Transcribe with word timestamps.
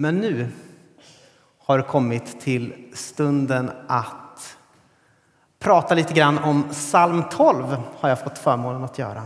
Men 0.00 0.18
nu 0.18 0.48
har 1.58 1.78
det 1.78 1.84
kommit 1.84 2.40
till 2.40 2.92
stunden 2.92 3.70
att 3.86 4.56
prata 5.58 5.94
lite 5.94 6.14
grann 6.14 6.38
om 6.38 6.64
psalm 6.70 7.22
12 7.30 7.76
har 7.98 8.08
jag 8.08 8.20
fått 8.20 8.38
förmånen 8.38 8.84
att 8.84 8.98
göra. 8.98 9.22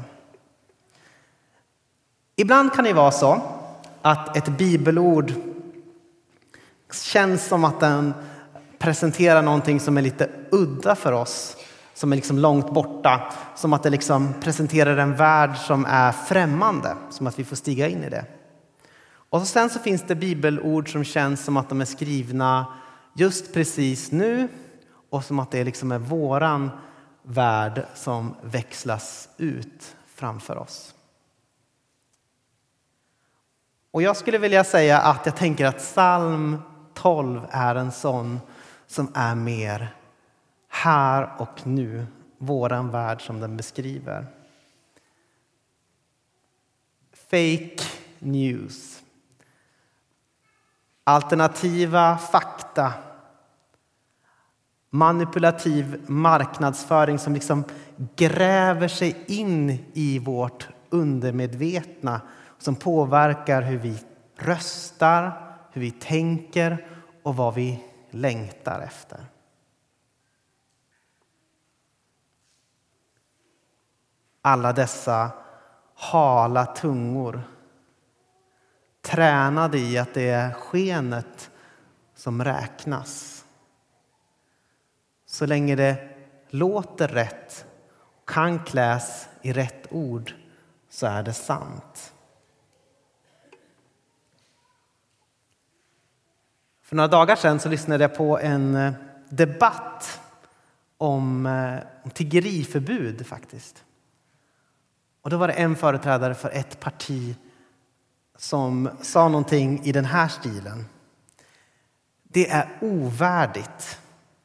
Ibland 2.37 2.73
kan 2.73 2.85
det 2.85 2.93
vara 2.93 3.11
så 3.11 3.41
att 4.03 4.37
ett 4.37 4.59
bibelord 4.59 5.33
känns 6.93 7.47
som 7.47 7.65
att 7.65 7.81
den 7.81 8.15
presenterar 8.79 9.43
någonting 9.43 9.81
som 9.81 9.99
är 9.99 10.03
lite 10.03 10.29
udda 10.51 10.95
för 10.95 11.13
oss, 11.13 11.57
som 11.95 12.13
är 12.13 12.17
liksom 12.17 12.39
långt 12.39 12.71
borta, 12.71 13.33
som 13.55 13.73
att 13.73 13.83
det 13.83 13.91
liksom 13.91 14.35
presenterar 14.41 14.97
en 14.97 15.17
värld 15.17 15.57
som 15.57 15.87
är 15.89 16.13
främmande, 16.13 16.97
som 17.11 17.27
att 17.27 17.39
vi 17.39 17.45
får 17.45 17.57
stiga 17.57 17.89
in 17.89 18.05
i 18.05 18.11
det. 18.11 18.25
Och 19.33 19.47
sen 19.47 19.71
så 19.71 19.79
finns 19.79 20.03
det 20.03 20.15
bibelord 20.15 20.93
som 20.93 21.05
känns 21.05 21.45
som 21.45 21.57
att 21.57 21.69
de 21.69 21.81
är 21.81 21.85
skrivna 21.85 22.67
just 23.15 23.55
precis 23.55 24.13
nu 24.13 24.49
och 25.11 25.25
som 25.25 25.39
att 25.39 25.51
det 25.51 25.65
liksom 25.65 25.93
är 25.93 25.99
våran 25.99 26.71
värld 27.23 27.87
som 27.95 28.35
växlas 28.43 29.29
ut 29.37 29.97
framför 30.07 30.59
oss. 30.59 30.95
Och 33.91 34.03
jag 34.03 34.17
skulle 34.17 34.39
vilja 34.39 34.65
säga 34.65 34.99
att 34.99 35.27
jag 35.27 35.37
tänker 35.37 35.67
att 35.67 35.79
psalm 35.79 36.59
12 36.95 37.47
är 37.51 37.75
en 37.75 37.93
sån 37.93 38.41
som 38.87 39.13
är 39.15 39.35
mer 39.35 39.97
här 40.69 41.31
och 41.39 41.67
nu, 41.67 42.07
våran 42.39 42.91
värld 42.91 43.27
som 43.27 43.41
den 43.41 43.57
beskriver. 43.57 44.27
Fake 47.31 47.85
news. 48.19 49.02
Alternativa 51.05 52.19
fakta. 52.19 52.93
Manipulativ 54.91 56.05
marknadsföring 56.07 57.19
som 57.19 57.35
liksom 57.35 57.65
gräver 58.17 58.89
sig 58.89 59.25
in 59.27 59.71
i 59.93 60.19
vårt 60.19 60.69
undermedvetna 60.91 62.21
som 62.59 62.77
påverkar 62.77 63.63
hur 63.63 63.79
vi 63.79 63.99
röstar, 64.37 65.55
hur 65.73 65.81
vi 65.81 65.91
tänker 65.91 66.87
och 67.23 67.37
vad 67.37 67.55
vi 67.55 67.85
längtar 68.11 68.81
efter. 68.81 69.27
Alla 74.43 74.73
dessa 74.73 75.31
hala 75.95 76.67
tungor 76.67 77.43
tränade 79.03 79.79
i 79.79 79.99
att 79.99 80.15
det 80.15 80.29
är 80.29 80.53
skenet 80.53 81.51
som 82.15 82.45
räknas. 82.45 83.45
Så 85.27 85.47
länge 85.47 85.77
det 85.77 86.09
låter 86.51 87.09
rätt 87.09 87.67
och 88.21 88.29
kan 88.29 88.65
kläs 88.65 89.29
i 89.43 89.53
rätt 89.53 89.87
ord 89.91 90.35
så 90.89 91.07
är 91.07 91.23
det 91.23 91.33
sant. 91.33 92.13
För 96.83 96.97
några 96.97 97.09
dagar 97.09 97.37
sedan 97.37 97.61
så 97.61 97.69
lyssnade 97.69 98.05
jag 98.05 98.15
på 98.17 98.39
en 98.39 98.75
eh, 98.75 98.93
debatt 99.29 100.21
om, 100.99 101.47
eh, 101.47 101.79
om 102.03 102.11
tiggeriförbud 102.11 103.27
faktiskt. 103.27 103.85
Och 105.23 105.31
då 105.31 105.37
var 105.37 105.49
det 105.49 105.55
en 105.55 105.77
företrädare 105.77 106.35
för 106.35 106.51
ett 106.51 106.81
parti 106.81 107.37
som 108.43 108.91
sa 109.01 109.29
någonting 109.29 109.81
i 109.85 109.93
den 109.93 110.05
här 110.05 110.29
stilen. 110.29 110.85
Det 112.23 112.51
är 112.51 112.79
ovärdigt 112.81 114.01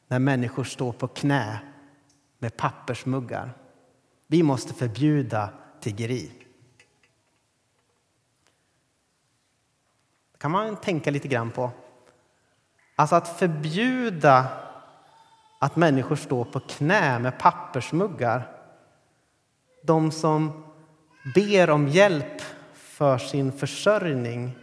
när 0.08 0.18
människor 0.18 0.64
står 0.64 0.92
på 0.92 1.08
knä 1.08 1.58
med 2.38 2.56
pappersmuggar. 2.56 3.52
Vi 4.26 4.42
måste 4.42 4.74
förbjuda 4.74 5.50
tiggeri. 5.80 6.30
Det 10.32 10.38
kan 10.38 10.50
man 10.50 10.76
tänka 10.76 11.10
lite 11.10 11.28
grann 11.28 11.50
på. 11.50 11.70
Alltså 12.96 13.16
att 13.16 13.38
förbjuda 13.38 14.46
att 15.58 15.76
människor 15.76 16.16
står 16.16 16.44
på 16.44 16.60
knä 16.60 17.18
med 17.18 17.38
pappersmuggar. 17.38 18.56
De 19.82 20.12
som 20.12 20.64
ber 21.34 21.70
om 21.70 21.88
hjälp 21.88 22.42
för 22.98 23.18
sin 23.18 23.52
försörjning. 23.52 24.56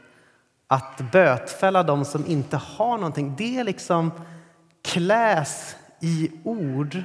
Att 0.67 1.11
bötfälla 1.11 1.83
dem 1.83 2.05
som 2.05 2.25
inte 2.25 2.57
har 2.57 2.97
någonting. 2.97 3.35
Det 3.37 3.63
liksom 3.63 4.11
kläs 4.81 5.75
i 6.01 6.31
ord 6.43 7.03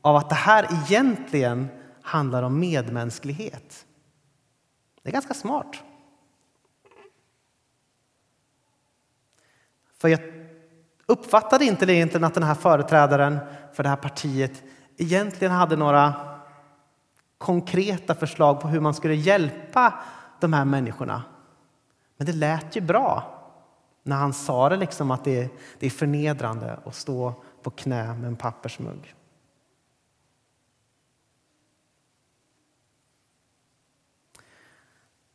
av 0.00 0.16
att 0.16 0.28
det 0.28 0.34
här 0.34 0.68
egentligen 0.70 1.68
handlar 2.02 2.42
om 2.42 2.60
medmänsklighet. 2.60 3.86
Det 5.02 5.08
är 5.08 5.12
ganska 5.12 5.34
smart. 5.34 5.76
För 9.98 10.08
jag 10.08 10.20
uppfattade 11.06 11.64
inte 11.64 11.92
egentligen 11.92 12.24
att 12.24 12.34
den 12.34 12.42
här 12.42 12.54
företrädaren 12.54 13.38
för 13.72 13.82
det 13.82 13.88
här 13.88 13.96
partiet 13.96 14.62
egentligen 14.96 15.52
hade 15.52 15.76
några 15.76 16.14
konkreta 17.38 18.14
förslag 18.14 18.60
på 18.60 18.68
hur 18.68 18.80
man 18.80 18.94
skulle 18.94 19.14
hjälpa 19.14 19.94
de 20.44 20.52
här 20.52 20.64
människorna. 20.64 21.22
Men 22.16 22.26
det 22.26 22.32
lät 22.32 22.76
ju 22.76 22.80
bra 22.80 23.40
när 24.02 24.16
han 24.16 24.32
sa 24.32 24.68
det 24.68 24.76
liksom 24.76 25.10
att 25.10 25.24
det 25.24 25.42
är, 25.42 25.48
det 25.78 25.86
är 25.86 25.90
förnedrande 25.90 26.78
att 26.84 26.94
stå 26.94 27.34
på 27.62 27.70
knä 27.70 28.14
med 28.14 28.28
en 28.28 28.36
pappersmugg. 28.36 29.14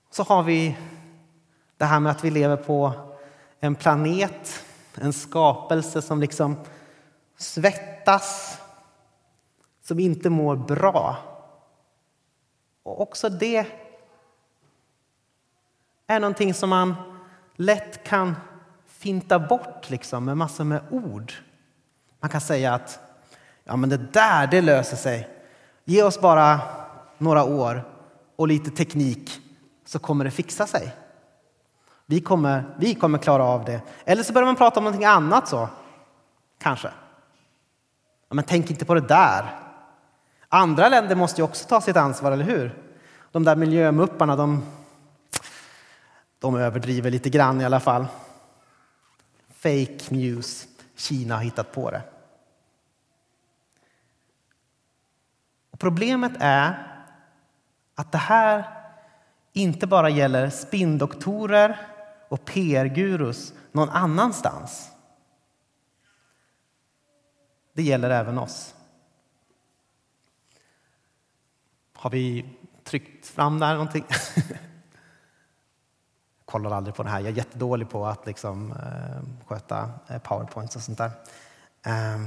Så 0.10 0.24
har 0.24 0.44
vi 0.44 0.78
det 1.78 1.86
här 1.86 2.00
med 2.00 2.12
att 2.12 2.24
vi 2.24 2.32
lever 2.32 2.58
på 2.58 2.94
en 3.60 3.76
planet 3.76 4.66
en 5.02 5.14
skapelse 5.14 6.02
som 6.02 6.20
liksom 6.20 6.56
svettas, 7.38 8.60
som 9.84 10.00
inte 10.00 10.30
mår 10.30 10.56
bra. 10.56 11.18
Och 12.84 13.02
också 13.02 13.30
det 13.30 13.66
är 16.10 16.20
någonting 16.20 16.54
som 16.54 16.70
man 16.70 16.96
lätt 17.56 18.04
kan 18.04 18.36
finta 18.88 19.40
bort 19.40 19.90
liksom, 19.90 20.26
med 20.26 20.38
massor 20.38 20.64
med 20.64 20.82
ord. 20.90 21.34
Man 22.20 22.30
kan 22.30 22.42
säga 22.42 22.74
att 22.74 23.00
ja, 23.64 23.76
men 23.76 23.90
det 23.90 23.98
där 23.98 24.48
det 24.48 24.62
löser 24.62 24.98
sig. 24.98 25.30
Ge 25.86 26.04
oss 26.04 26.22
bara 26.22 26.60
några 27.18 27.44
år 27.44 27.84
och 28.36 28.48
lite 28.48 28.72
teknik 28.72 29.42
så 29.86 30.00
kommer 30.00 30.26
det 30.26 30.32
fixa 30.32 30.68
sig. 30.68 30.96
Vi 32.06 32.22
kommer, 32.22 32.64
vi 32.78 32.96
kommer 32.96 33.18
klara 33.18 33.44
av 33.44 33.66
det. 33.66 33.82
Eller 34.06 34.24
så 34.24 34.34
börjar 34.34 34.46
man 34.46 34.56
prata 34.56 34.80
om 34.80 34.84
någonting 34.84 35.06
annat 35.06 35.48
så. 35.48 35.70
Kanske. 36.58 36.90
Men 38.30 38.46
tänk 38.48 38.72
inte 38.72 38.86
på 38.86 38.94
det 38.94 39.08
där. 39.08 39.56
Andra 40.50 40.90
länder 40.90 41.16
måste 41.16 41.42
ju 41.42 41.46
också 41.46 41.68
ta 41.68 41.82
sitt 41.82 41.98
ansvar, 41.98 42.32
eller 42.32 42.46
hur? 42.46 42.84
De 43.32 43.44
där 43.44 43.56
miljömupparna, 43.56 44.36
de, 44.36 44.64
de 46.40 46.56
överdriver 46.56 47.12
lite 47.12 47.30
grann 47.30 47.62
i 47.62 47.66
alla 47.66 47.80
fall. 47.80 48.08
Fake 49.50 50.00
news. 50.10 50.68
Kina 50.96 51.36
har 51.36 51.44
hittat 51.44 51.72
på 51.72 51.92
det. 51.92 52.02
Och 55.72 55.80
problemet 55.80 56.32
är 56.40 56.88
att 57.96 58.12
det 58.12 58.18
här 58.18 58.64
inte 59.54 59.88
bara 59.88 60.10
gäller 60.10 60.50
spindoktorer 60.50 61.80
och 62.30 62.46
PR-gurus 62.46 63.54
någon 63.72 63.90
annanstans. 63.90 64.92
Det 67.74 67.84
gäller 67.84 68.10
även 68.10 68.38
oss. 68.38 68.76
Har 71.94 72.10
vi 72.10 72.46
tryckt 72.84 73.28
fram 73.28 73.60
där 73.60 73.74
någonting? 73.74 74.06
Jag 76.50 76.52
kollar 76.52 76.78
aldrig 76.78 76.96
på 76.96 77.04
det 77.04 77.10
här. 77.10 77.20
Jag 77.20 77.28
är 77.28 77.38
jättedålig 77.38 77.90
på 77.90 78.06
att 78.06 78.26
liksom, 78.26 78.72
eh, 78.72 79.48
sköta 79.48 79.90
eh, 80.08 80.18
powerpoints 80.18 80.76
och 80.76 80.82
sånt 80.82 80.98
där. 80.98 81.12
Eh, 81.86 82.20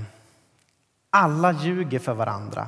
alla 1.10 1.52
ljuger 1.52 1.98
för 1.98 2.14
varandra, 2.14 2.66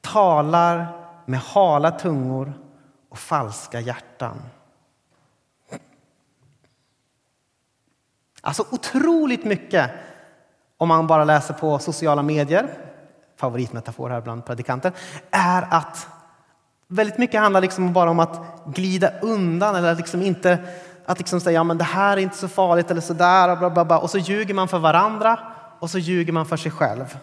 talar 0.00 0.86
med 1.26 1.40
hala 1.40 1.90
tungor 1.90 2.52
och 3.08 3.18
falska 3.18 3.80
hjärtan. 3.80 4.42
Alltså 8.40 8.64
otroligt 8.70 9.44
mycket 9.44 9.90
om 10.76 10.88
man 10.88 11.06
bara 11.06 11.24
läser 11.24 11.54
på 11.54 11.78
sociala 11.78 12.22
medier, 12.22 12.78
favoritmetafor 13.36 14.10
här 14.10 14.20
bland 14.20 14.46
predikanter, 14.46 14.92
är 15.30 15.66
att 15.70 16.08
väldigt 16.92 17.18
mycket 17.18 17.40
handlar 17.40 17.60
liksom 17.60 17.92
bara 17.92 18.10
om 18.10 18.20
att 18.20 18.40
glida 18.66 19.10
undan 19.20 19.74
eller 19.74 19.94
liksom 19.94 20.22
inte 20.22 20.58
att 21.06 21.18
liksom 21.18 21.40
säga 21.40 21.54
ja, 21.54 21.64
men 21.64 21.78
det 21.78 21.84
här 21.84 22.16
är 22.16 22.20
inte 22.20 22.36
så 22.36 22.48
farligt 22.48 22.90
eller 22.90 23.00
så 23.00 23.12
där 23.12 23.48
och, 23.48 23.58
bla, 23.58 23.70
bla, 23.70 23.84
bla. 23.84 23.98
och 23.98 24.10
så 24.10 24.18
ljuger 24.18 24.54
man 24.54 24.68
för 24.68 24.78
varandra 24.78 25.38
och 25.78 25.90
så 25.90 25.98
ljuger 25.98 26.32
man 26.32 26.46
för 26.46 26.56
sig 26.56 26.72
själv. 26.72 27.18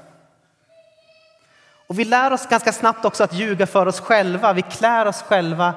Och 1.88 2.00
vi 2.00 2.06
lär 2.06 2.34
oss 2.34 2.48
ganska 2.50 2.74
snabbt 2.74 3.06
också 3.06 3.24
att 3.24 3.34
ljuga 3.34 3.68
för 3.68 3.86
oss 3.86 4.00
själva. 4.00 4.54
Vi 4.54 4.62
klär 4.62 5.06
oss 5.06 5.22
själva 5.22 5.74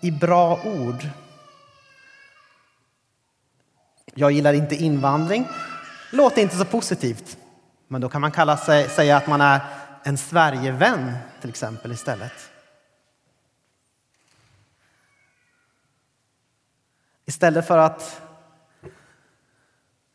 i 0.00 0.10
bra 0.10 0.58
ord. 0.64 1.08
Jag 4.14 4.32
gillar 4.32 4.52
inte 4.52 4.74
invandring. 4.74 5.48
Låter 6.10 6.42
inte 6.42 6.56
så 6.56 6.64
positivt. 6.64 7.36
Men 7.88 8.00
då 8.00 8.08
kan 8.08 8.20
man 8.20 8.30
kalla 8.30 8.56
sig, 8.56 8.88
säga 8.88 9.16
att 9.16 9.26
man 9.26 9.40
är 9.40 9.60
en 10.02 10.18
Sverigevän 10.18 11.12
till 11.40 11.50
exempel 11.50 11.92
istället. 11.92 12.53
Istället 17.24 17.66
för 17.66 17.78
att 17.78 18.22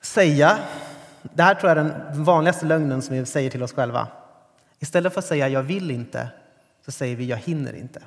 säga, 0.01 0.59
det 1.21 1.43
här 1.43 1.55
tror 1.55 1.69
jag 1.69 1.77
är 1.77 1.83
den 1.83 2.23
vanligaste 2.23 2.65
lögnen 2.65 3.01
som 3.01 3.15
vi 3.15 3.25
säger 3.25 3.49
till 3.49 3.63
oss 3.63 3.73
själva. 3.73 4.07
Istället 4.79 5.13
för 5.13 5.19
att 5.19 5.25
säga 5.25 5.49
jag 5.49 5.63
vill 5.63 5.91
inte 5.91 6.29
så 6.85 6.91
säger 6.91 7.15
vi 7.15 7.25
jag 7.25 7.37
hinner 7.37 7.73
inte. 7.73 8.03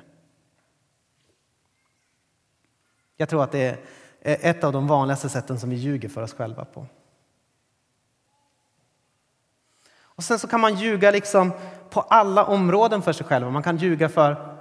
Jag 3.17 3.29
tror 3.29 3.43
att 3.43 3.51
det 3.51 3.79
är 4.21 4.37
ett 4.49 4.63
av 4.63 4.73
de 4.73 4.87
vanligaste 4.87 5.29
sätten 5.29 5.59
som 5.59 5.69
vi 5.69 5.75
ljuger 5.75 6.09
för 6.09 6.21
oss 6.21 6.33
själva 6.33 6.65
på. 6.65 6.87
Och 10.15 10.23
sen 10.23 10.39
så 10.39 10.47
kan 10.47 10.59
man 10.59 10.75
ljuga 10.75 11.11
liksom 11.11 11.51
på 11.89 12.01
alla 12.01 12.45
områden 12.45 13.01
för 13.01 13.13
sig 13.13 13.25
själv. 13.25 13.51
Man 13.51 13.63
kan 13.63 13.77
ljuga 13.77 14.09
för 14.09 14.52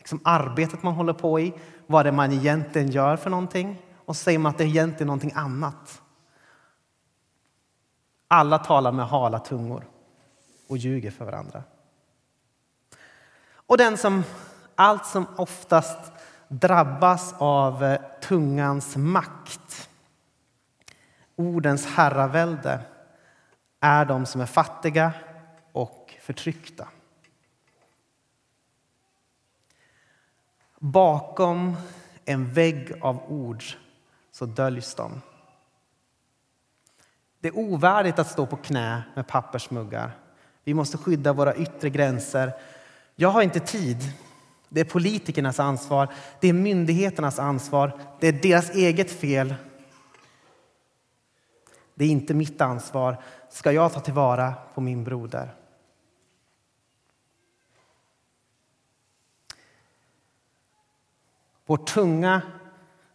liksom 0.00 0.20
arbetet 0.24 0.82
man 0.82 0.94
håller 0.94 1.12
på 1.12 1.40
i, 1.40 1.54
vad 1.86 2.04
det 2.04 2.10
är 2.10 2.12
man 2.12 2.32
egentligen 2.32 2.90
gör 2.90 3.16
för 3.16 3.30
någonting. 3.30 3.82
Och 4.04 4.16
så 4.16 4.22
säger 4.24 4.38
man 4.38 4.50
att 4.50 4.58
det 4.58 4.64
är 4.64 4.68
egentligen 4.68 5.06
någonting 5.06 5.32
annat. 5.34 6.02
Alla 8.28 8.58
talar 8.58 8.92
med 8.92 9.06
hala 9.06 9.38
tungor 9.38 9.84
och 10.68 10.76
ljuger 10.76 11.10
för 11.10 11.24
varandra. 11.24 11.62
Och 13.52 13.76
den 13.76 13.96
som 13.96 14.24
allt 14.74 15.06
som 15.06 15.26
oftast 15.36 16.12
drabbas 16.48 17.34
av 17.38 17.84
eh, 17.84 18.00
tungans 18.20 18.96
makt, 18.96 19.88
ordens 21.36 21.86
herravälde, 21.86 22.80
är 23.80 24.04
de 24.04 24.26
som 24.26 24.40
är 24.40 24.46
fattiga 24.46 25.12
och 25.72 26.14
förtryckta. 26.20 26.88
Bakom 30.82 31.76
en 32.24 32.52
vägg 32.52 32.92
av 33.00 33.20
ord 33.28 33.64
så 34.30 34.46
döljs 34.46 34.94
de. 34.94 35.20
Det 37.40 37.48
är 37.48 37.58
ovärdigt 37.58 38.18
att 38.18 38.30
stå 38.30 38.46
på 38.46 38.56
knä 38.56 39.02
med 39.14 39.26
pappersmuggar. 39.26 40.12
Vi 40.64 40.74
måste 40.74 40.98
skydda 40.98 41.32
våra 41.32 41.54
yttre 41.54 41.90
gränser. 41.90 42.52
Jag 43.16 43.28
har 43.28 43.42
inte 43.42 43.60
tid. 43.60 44.12
Det 44.68 44.80
är 44.80 44.84
politikernas 44.84 45.60
ansvar, 45.60 46.08
det 46.40 46.48
är 46.48 46.52
myndigheternas 46.52 47.38
ansvar, 47.38 48.00
det 48.20 48.28
är 48.28 48.32
deras 48.32 48.70
eget 48.70 49.10
fel. 49.10 49.54
Det 51.94 52.04
är 52.04 52.08
inte 52.08 52.34
mitt 52.34 52.60
ansvar. 52.60 53.22
Ska 53.50 53.72
jag 53.72 53.92
ta 53.92 54.00
tillvara 54.00 54.54
på 54.74 54.80
min 54.80 55.04
broder? 55.04 55.54
Vår 61.70 61.76
tunga 61.76 62.42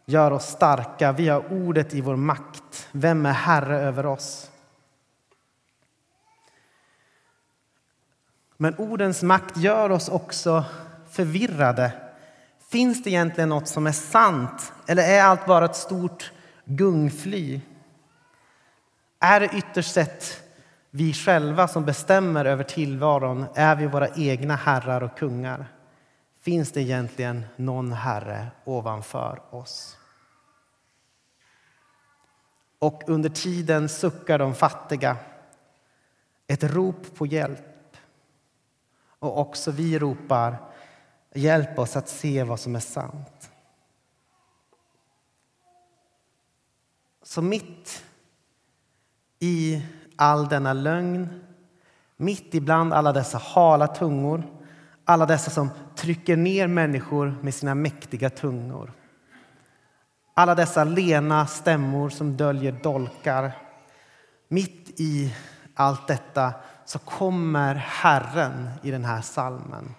gör 0.06 0.30
oss 0.30 0.46
starka. 0.46 1.12
Vi 1.12 1.28
har 1.28 1.52
ordet 1.52 1.94
i 1.94 2.00
vår 2.00 2.16
makt. 2.16 2.88
Vem 2.92 3.26
är 3.26 3.32
herre 3.32 3.80
över 3.80 4.06
oss? 4.06 4.50
Men 8.56 8.74
ordens 8.74 9.22
makt 9.22 9.56
gör 9.56 9.90
oss 9.90 10.08
också 10.08 10.64
förvirrade. 11.10 11.92
Finns 12.70 13.04
det 13.04 13.10
egentligen 13.10 13.48
något 13.48 13.68
som 13.68 13.86
är 13.86 13.92
sant 13.92 14.72
eller 14.86 15.02
är 15.02 15.22
allt 15.22 15.46
bara 15.46 15.64
ett 15.64 15.76
stort 15.76 16.32
gungfly? 16.64 17.60
Är 19.20 19.40
det 19.40 19.50
ytterst 19.54 19.94
sett 19.94 20.42
vi 20.90 21.12
själva 21.12 21.68
som 21.68 21.84
bestämmer 21.84 22.44
över 22.44 22.64
tillvaron? 22.64 23.46
Är 23.54 23.76
vi 23.76 23.86
våra 23.86 24.08
egna 24.08 24.56
herrar 24.56 25.02
och 25.02 25.18
kungar? 25.18 25.66
Finns 26.46 26.72
det 26.72 26.82
egentligen 26.82 27.44
någon 27.56 27.92
herre 27.92 28.48
ovanför 28.64 29.42
oss? 29.50 29.98
Och 32.78 33.02
under 33.06 33.28
tiden 33.28 33.88
suckar 33.88 34.38
de 34.38 34.54
fattiga 34.54 35.16
ett 36.46 36.62
rop 36.62 37.14
på 37.14 37.26
hjälp. 37.26 37.96
Och 39.18 39.38
också 39.38 39.70
vi 39.70 39.98
ropar 39.98 40.56
hjälp 41.34 41.78
oss 41.78 41.96
att 41.96 42.08
se 42.08 42.44
vad 42.44 42.60
som 42.60 42.76
är 42.76 42.80
sant. 42.80 43.50
Så 47.22 47.42
mitt 47.42 48.04
i 49.38 49.82
all 50.16 50.48
denna 50.48 50.72
lögn, 50.72 51.44
mitt 52.16 52.54
ibland 52.54 52.92
alla 52.92 53.12
dessa 53.12 53.38
hala 53.38 53.86
tungor, 53.86 54.55
alla 55.08 55.26
dessa 55.26 55.50
som 55.50 55.70
trycker 55.94 56.36
ner 56.36 56.66
människor 56.66 57.34
med 57.40 57.54
sina 57.54 57.74
mäktiga 57.74 58.30
tungor. 58.30 58.92
Alla 60.34 60.54
dessa 60.54 60.84
lena 60.84 61.46
stämmor 61.46 62.10
som 62.10 62.36
döljer 62.36 62.72
dolkar. 62.72 63.52
Mitt 64.48 65.00
i 65.00 65.34
allt 65.74 66.06
detta 66.06 66.54
så 66.84 66.98
kommer 66.98 67.74
Herren 67.74 68.70
i 68.82 68.90
den 68.90 69.04
här 69.04 69.20
salmen. 69.20 69.94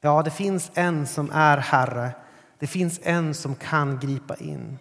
Ja, 0.00 0.22
det 0.22 0.30
finns 0.30 0.70
en 0.74 1.06
som 1.06 1.30
är 1.30 1.58
Herre. 1.58 2.10
Det 2.58 2.66
finns 2.66 3.00
en 3.02 3.34
som 3.34 3.54
kan 3.54 3.98
gripa 3.98 4.36
in. 4.36 4.78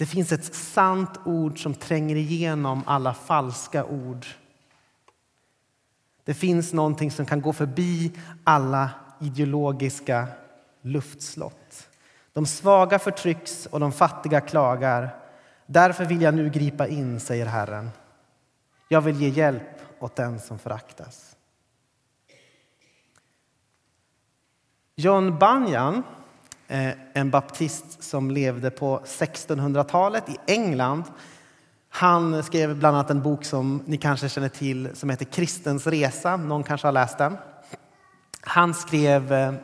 Det 0.00 0.06
finns 0.06 0.32
ett 0.32 0.54
sant 0.54 1.20
ord 1.24 1.62
som 1.62 1.74
tränger 1.74 2.16
igenom 2.16 2.82
alla 2.86 3.14
falska 3.14 3.84
ord. 3.84 4.26
Det 6.24 6.34
finns 6.34 6.72
någonting 6.72 7.10
som 7.10 7.26
kan 7.26 7.40
gå 7.40 7.52
förbi 7.52 8.12
alla 8.44 8.90
ideologiska 9.20 10.26
luftslott. 10.82 11.88
De 12.32 12.46
svaga 12.46 12.98
förtrycks 12.98 13.66
och 13.66 13.80
de 13.80 13.92
fattiga 13.92 14.40
klagar. 14.40 15.16
Därför 15.66 16.04
vill 16.04 16.22
jag 16.22 16.34
nu 16.34 16.50
gripa 16.50 16.86
in, 16.86 17.20
säger 17.20 17.46
Herren. 17.46 17.90
Jag 18.88 19.00
vill 19.00 19.20
ge 19.20 19.28
hjälp 19.28 19.82
åt 19.98 20.16
den 20.16 20.40
som 20.40 20.58
föraktas. 20.58 21.36
John 24.96 25.38
Bunyan, 25.38 26.02
Eh, 26.70 26.92
en 27.12 27.30
baptist 27.30 28.02
som 28.02 28.30
levde 28.30 28.70
på 28.70 29.00
1600-talet 29.04 30.28
i 30.28 30.36
England. 30.46 31.04
Han 31.88 32.42
skrev 32.42 32.78
bland 32.78 32.96
annat 32.96 33.10
en 33.10 33.22
bok 33.22 33.44
som 33.44 33.82
ni 33.86 33.96
kanske 33.96 34.28
känner 34.28 34.48
till 34.48 34.88
som 34.94 35.10
heter 35.10 35.24
Kristens 35.24 35.86
resa. 35.86 36.36
Någon 36.36 36.64
kanske 36.64 36.86
har 36.86 36.92
läst 36.92 37.18
den. 37.18 37.36
Han 38.40 38.74
skrev, 38.74 39.32
eh, 39.32 39.54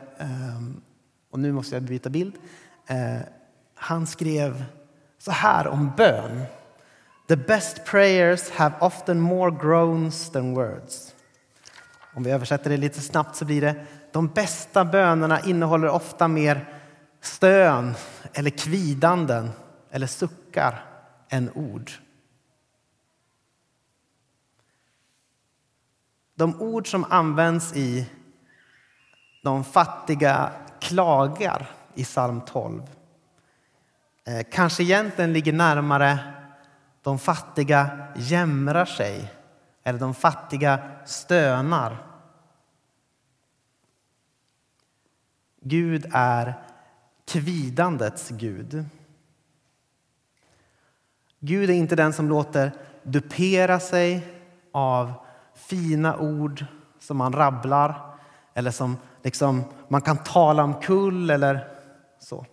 och 1.31 1.39
nu 1.39 1.51
måste 1.51 1.75
jag 1.75 1.83
byta 1.83 2.09
bild. 2.09 2.35
Eh, 2.87 3.17
han 3.75 4.07
skrev 4.07 4.65
så 5.19 5.31
här 5.31 5.67
om 5.67 5.91
bön. 5.97 6.41
The 7.27 7.35
best 7.35 7.85
prayers 7.85 8.49
have 8.49 8.75
often 8.79 9.19
more 9.19 9.55
groans 9.61 10.31
than 10.31 10.55
words. 10.55 11.13
Om 12.15 12.23
vi 12.23 12.31
översätter 12.31 12.69
det 12.69 12.77
lite 12.77 13.01
snabbt 13.01 13.35
så 13.35 13.45
blir 13.45 13.61
det 13.61 13.75
de 14.11 14.27
bästa 14.27 14.85
bönerna 14.85 15.39
innehåller 15.39 15.89
ofta 15.89 16.27
mer 16.27 16.76
stön 17.27 17.93
eller 18.33 18.49
kvidanden 18.49 19.51
eller 19.91 20.07
suckar 20.07 20.85
än 21.29 21.51
ord. 21.55 21.91
De 26.35 26.61
ord 26.61 26.91
som 26.91 27.03
används 27.09 27.75
i 27.75 28.09
De 29.43 29.63
fattiga 29.63 30.51
klagar 30.79 31.71
i 31.95 32.03
psalm 32.03 32.41
12 32.41 32.81
eh, 34.25 34.45
kanske 34.51 34.83
egentligen 34.83 35.33
ligger 35.33 35.53
närmare 35.53 36.19
De 37.01 37.19
fattiga 37.19 38.07
jämrar 38.15 38.85
sig 38.85 39.33
eller 39.83 39.99
de 39.99 40.13
fattiga 40.13 40.79
stönar 41.05 42.07
Gud 45.61 46.05
är 46.11 46.66
kvidandets 47.27 48.29
Gud. 48.29 48.85
Gud 51.39 51.69
är 51.69 51.73
inte 51.73 51.95
den 51.95 52.13
som 52.13 52.29
låter 52.29 52.71
dupera 53.03 53.79
sig 53.79 54.33
av 54.71 55.13
fina 55.55 56.17
ord 56.17 56.65
som 56.99 57.17
man 57.17 57.33
rabblar 57.33 58.19
eller 58.53 58.71
som 58.71 58.97
liksom 59.23 59.63
man 59.87 60.01
kan 60.01 60.23
tala 60.23 60.63
om 60.63 60.81
kull 60.81 61.29
eller 61.29 61.79
så. 62.19 62.45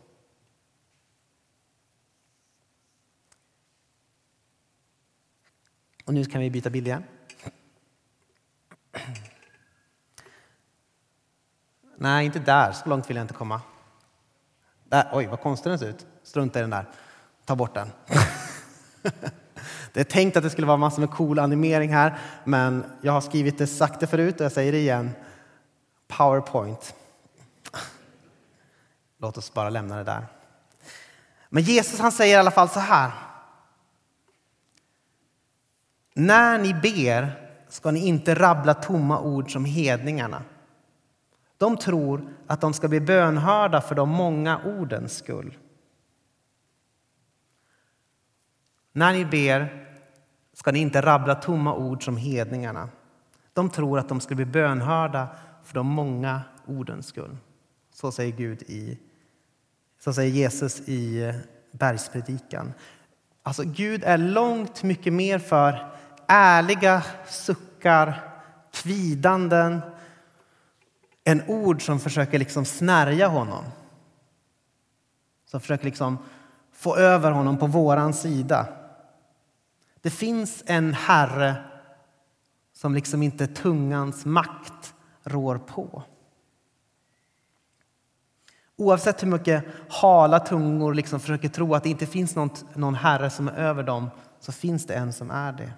Och 6.04 6.14
nu 6.14 6.24
kan 6.24 6.40
vi 6.40 6.50
byta 6.50 6.70
bild 6.70 6.86
igen. 6.86 7.04
Nej, 11.96 12.26
inte 12.26 12.38
där. 12.38 12.72
Så 12.72 12.88
långt 12.88 13.10
vill 13.10 13.16
jag 13.16 13.24
inte 13.24 13.34
komma. 13.34 13.60
Där. 14.88 15.08
Oj, 15.12 15.26
vad 15.26 15.40
konstig 15.40 15.72
den 15.72 15.78
ser 15.78 15.88
ut. 15.88 16.06
Strunta 16.22 16.58
i 16.58 16.62
den 16.62 16.70
där. 16.70 16.86
Ta 17.44 17.56
bort 17.56 17.74
den. 17.74 17.92
Det 19.92 20.00
är 20.00 20.04
tänkt 20.04 20.36
att 20.36 20.42
det 20.42 20.50
skulle 20.50 20.66
vara 20.66 20.76
massor 20.76 21.00
med 21.00 21.10
cool 21.10 21.38
animering 21.38 21.92
här, 21.92 22.18
men 22.44 22.84
jag 23.00 23.12
har 23.12 23.20
skrivit 23.20 23.58
det, 23.58 23.66
sagt 23.66 24.00
det 24.00 24.06
förut 24.06 24.40
och 24.40 24.44
jag 24.44 24.52
säger 24.52 24.72
det 24.72 24.78
igen. 24.78 25.10
Powerpoint. 26.08 26.94
Låt 29.18 29.38
oss 29.38 29.54
bara 29.54 29.70
lämna 29.70 29.96
det 29.96 30.04
där. 30.04 30.26
Men 31.48 31.62
Jesus 31.62 32.00
han 32.00 32.12
säger 32.12 32.36
i 32.36 32.38
alla 32.38 32.50
fall 32.50 32.68
så 32.68 32.80
här. 32.80 33.10
När 36.14 36.58
ni 36.58 36.74
ber 36.74 37.32
ska 37.68 37.90
ni 37.90 38.06
inte 38.06 38.34
rabbla 38.34 38.74
tomma 38.74 39.20
ord 39.20 39.52
som 39.52 39.64
hedningarna. 39.64 40.42
De 41.64 41.76
tror 41.76 42.28
att 42.46 42.60
de 42.60 42.72
ska 42.72 42.88
bli 42.88 43.00
bönhörda 43.00 43.80
för 43.80 43.94
de 43.94 44.08
många 44.08 44.60
ordens 44.64 45.16
skull. 45.16 45.58
När 48.92 49.12
ni 49.12 49.24
ber 49.24 49.86
ska 50.52 50.72
ni 50.72 50.78
inte 50.78 51.00
rabbla 51.00 51.34
tomma 51.34 51.74
ord 51.74 52.04
som 52.04 52.16
hedningarna. 52.16 52.88
De 53.52 53.70
tror 53.70 53.98
att 53.98 54.08
de 54.08 54.20
ska 54.20 54.34
bli 54.34 54.44
bönhörda 54.44 55.28
för 55.62 55.74
de 55.74 55.86
många 55.86 56.42
ordens 56.66 57.06
skull. 57.06 57.36
Så 57.92 58.12
säger 58.12 58.32
Gud 58.32 58.62
i, 58.62 58.98
så 60.00 60.12
säger 60.12 60.30
Jesus 60.30 60.80
i 60.88 61.32
bergspredikan. 61.70 62.72
Alltså 63.42 63.62
Gud 63.62 64.04
är 64.04 64.18
långt 64.18 64.82
mycket 64.82 65.12
mer 65.12 65.38
för 65.38 65.92
ärliga 66.26 67.02
suckar, 67.26 68.30
kvidanden, 68.72 69.80
en 71.24 71.42
ord 71.48 71.86
som 71.86 72.00
försöker 72.00 72.38
liksom 72.38 72.64
snärja 72.64 73.28
honom. 73.28 73.64
Som 75.46 75.60
försöker 75.60 75.84
liksom 75.84 76.18
få 76.72 76.96
över 76.96 77.30
honom 77.30 77.56
på 77.56 77.66
våran 77.66 78.14
sida. 78.14 78.66
Det 80.00 80.10
finns 80.10 80.62
en 80.66 80.94
herre 80.94 81.54
som 82.72 82.94
liksom 82.94 83.22
inte 83.22 83.46
tungans 83.46 84.24
makt 84.24 84.94
rår 85.22 85.58
på. 85.58 86.02
Oavsett 88.76 89.22
hur 89.22 89.28
mycket 89.28 89.64
hala 89.88 90.40
tungor 90.40 90.94
liksom 90.94 91.20
försöker 91.20 91.48
tro 91.48 91.74
att 91.74 91.82
det 91.82 91.90
inte 91.90 92.06
finns 92.06 92.36
något, 92.36 92.76
någon 92.76 92.94
herre 92.94 93.30
som 93.30 93.48
är 93.48 93.52
över 93.52 93.82
dem 93.82 94.10
så 94.40 94.52
finns 94.52 94.86
det 94.86 94.94
en 94.94 95.12
som 95.12 95.30
är 95.30 95.52
det. 95.52 95.72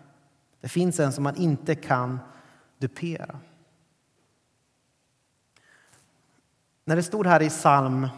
Det 0.60 0.68
finns 0.68 1.00
en 1.00 1.12
som 1.12 1.24
man 1.24 1.36
inte 1.36 1.74
kan 1.74 2.18
dupera. 2.78 3.38
När 6.88 6.97
det 6.97 7.02
stod 7.02 7.26
här 7.26 7.43
i 7.43 7.49
psalm 7.49 8.09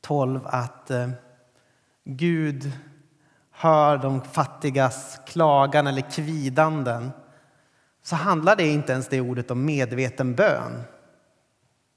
12 0.00 0.40
att 0.44 0.90
eh, 0.90 1.08
Gud 2.04 2.72
hör 3.50 3.98
de 3.98 4.20
fattigas 4.20 5.20
klagan 5.26 5.86
eller 5.86 6.10
kvidanden 6.10 7.10
så 8.02 8.16
handlar 8.16 8.56
det 8.56 8.68
inte 8.68 8.92
ens 8.92 9.08
det 9.08 9.20
ordet 9.20 9.50
om 9.50 9.64
medveten 9.64 10.34
bön. 10.34 10.82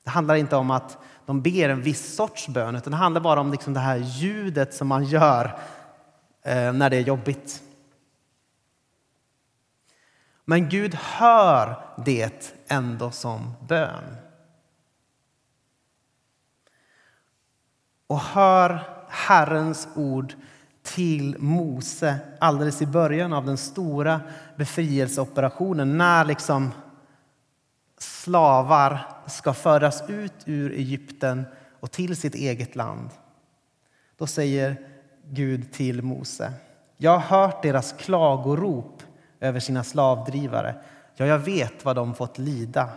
Det 0.04 0.10
handlar 0.10 0.36
inte 0.36 0.56
om 0.56 0.72
att 0.72 0.98
de 1.26 1.42
ber 1.42 1.70
en 1.70 1.82
viss 1.82 2.16
sorts 2.16 2.48
bön 2.48 2.76
utan 2.76 2.92
det 2.92 2.98
handlar 2.98 3.22
bara 3.22 3.40
om 3.40 3.52
liksom 3.52 3.74
det 3.74 3.80
här 3.80 3.98
ljudet 3.98 4.74
som 4.74 4.88
man 4.88 5.04
gör 5.04 5.60
eh, 6.44 6.74
när 6.74 6.90
det 6.90 6.98
är 6.98 7.02
jobbigt. 7.02 7.64
Men 10.46 10.70
Gud 10.70 10.96
hör 10.96 11.86
det 12.06 12.54
ändå 12.68 13.12
som 13.12 13.54
bön. 13.68 14.28
Och 18.10 18.20
hör 18.20 18.84
Herrens 19.10 19.88
ord 19.96 20.34
till 20.84 21.36
Mose 21.39 22.20
alldeles 22.39 22.82
i 22.82 22.86
början 22.86 23.34
av 23.34 23.46
den 23.46 23.58
stora 23.58 24.22
befrielseoperationen 24.56 25.98
när 25.98 26.25
liksom 26.25 26.72
slavar 27.98 29.08
ska 29.28 29.54
föras 29.54 30.04
ut 30.10 30.34
ur 30.46 30.72
Egypten 30.72 31.46
och 31.80 31.92
till 31.92 32.16
sitt 32.16 32.36
eget 32.36 32.75
land. 32.75 33.10
Då 34.18 34.28
säger 34.28 34.78
Gud 35.25 35.72
till 35.72 36.01
Mose. 36.01 36.54
Jag 36.98 37.18
har 37.18 37.42
hört 37.42 37.63
deras 37.63 37.94
klagorop 37.94 39.04
över 39.39 39.60
sina 39.60 39.84
slavdrivare. 39.84 40.75
Ja, 41.16 41.25
jag 41.25 41.39
vet 41.39 41.86
vad 41.86 41.96
de 41.96 42.16
fått 42.16 42.38
lida. 42.38 42.89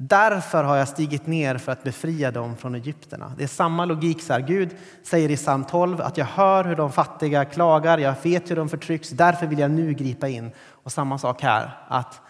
Därför 0.00 0.64
har 0.64 0.76
jag 0.76 0.88
stigit 0.88 1.26
ner 1.26 1.58
för 1.58 1.72
att 1.72 1.82
befria 1.82 2.30
dem 2.30 2.56
från 2.56 2.74
Egypterna. 2.74 3.32
Det 3.36 3.44
är 3.44 3.48
samma 3.48 3.84
logik. 3.84 4.22
Så 4.22 4.32
här. 4.32 4.40
Gud 4.40 4.76
säger 5.02 5.30
i 5.30 5.36
psalm 5.36 5.64
12 5.64 6.00
att 6.00 6.16
jag 6.16 6.24
hör 6.26 6.64
hur 6.64 6.76
de 6.76 6.92
fattiga 6.92 7.44
klagar, 7.44 7.98
jag 7.98 8.14
vet 8.22 8.50
hur 8.50 8.56
de 8.56 8.68
förtrycks, 8.68 9.10
därför 9.10 9.46
vill 9.46 9.58
jag 9.58 9.70
nu 9.70 9.92
gripa 9.92 10.28
in. 10.28 10.50
Och 10.70 10.92
samma 10.92 11.18
sak 11.18 11.42
här, 11.42 11.70
att 11.88 12.20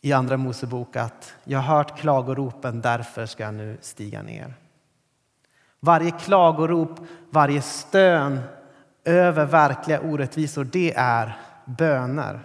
i 0.00 0.12
Andra 0.12 0.36
Mosebok 0.36 0.96
att 0.96 1.34
jag 1.44 1.58
har 1.58 1.76
hört 1.76 1.98
klagoropen, 1.98 2.80
därför 2.80 3.26
ska 3.26 3.42
jag 3.42 3.54
nu 3.54 3.78
stiga 3.80 4.22
ner. 4.22 4.54
Varje 5.80 6.10
klagorop, 6.10 7.00
varje 7.30 7.62
stön 7.62 8.40
över 9.04 9.44
verkliga 9.44 10.00
orättvisor, 10.00 10.64
det 10.64 10.94
är 10.96 11.38
böner. 11.64 12.40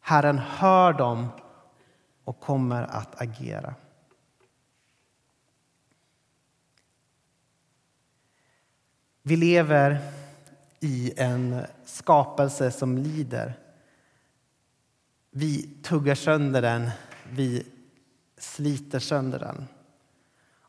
Herren 0.00 0.38
hör 0.38 0.92
dem 0.92 1.28
och 2.26 2.40
kommer 2.40 2.82
att 2.82 3.20
agera. 3.20 3.74
Vi 9.22 9.36
lever 9.36 10.12
i 10.80 11.12
en 11.16 11.66
skapelse 11.84 12.70
som 12.70 12.98
lider. 12.98 13.58
Vi 15.30 15.62
tuggar 15.82 16.14
sönder 16.14 16.62
den, 16.62 16.90
vi 17.30 17.66
sliter 18.38 18.98
sönder 18.98 19.38
den. 19.38 19.68